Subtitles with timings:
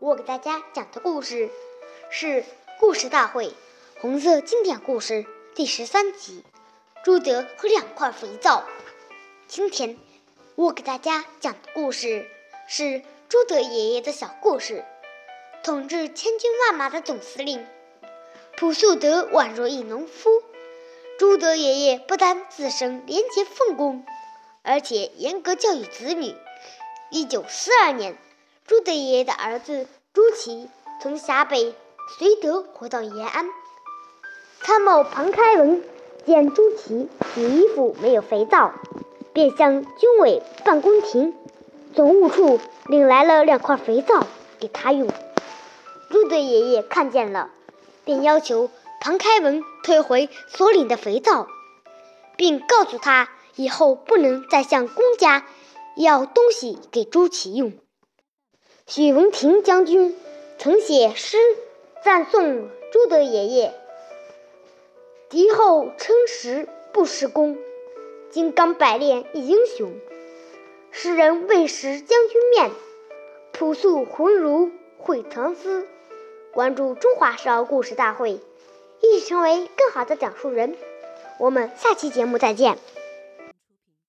[0.00, 1.50] 我给大家讲的故事
[2.08, 2.26] 是
[2.78, 3.48] 《故事大会》
[4.00, 6.42] 红色经典故事第十三集
[7.04, 8.60] 《朱德和两块肥皂》。
[9.46, 9.98] 今天
[10.54, 12.26] 我给大家讲的故事
[12.66, 14.86] 是朱德爷爷的小故事。
[15.62, 17.66] 统治千军万马的总司令
[18.56, 20.30] 朴素德宛若一农夫。
[21.18, 24.06] 朱德爷爷不但自身廉洁奉公，
[24.62, 26.34] 而且严格教育子女。
[27.10, 28.16] 一九四二年。
[28.66, 29.88] 朱德爷爷的儿子
[30.20, 30.68] 朱祁
[31.00, 31.74] 从陕北
[32.18, 33.46] 绥德回到延安，
[34.60, 35.82] 参谋庞开文
[36.26, 38.74] 见朱祁洗衣服没有肥皂，
[39.32, 41.34] 便向军委办公厅
[41.94, 44.26] 总务处领来了两块肥皂
[44.58, 45.08] 给他用。
[46.10, 47.48] 朱德爷爷看见了，
[48.04, 48.68] 便要求
[49.00, 51.48] 庞开文退回所领的肥皂，
[52.36, 55.46] 并告诉他以后不能再向公家
[55.96, 57.72] 要东西给朱祁用。
[58.90, 60.16] 许文亭将军
[60.58, 61.38] 曾写诗
[62.04, 63.72] 赞颂朱德爷爷
[65.30, 67.56] ：“敌后称实不施功，
[68.30, 69.92] 金刚百炼一英雄。
[70.90, 72.72] 诗人未识将军面，
[73.52, 75.86] 朴素浑如会藏丝。”
[76.52, 78.40] 关注中华少儿故事大会，
[79.00, 80.76] 一起成为更好的讲述人。
[81.38, 82.76] 我们下期节目再见。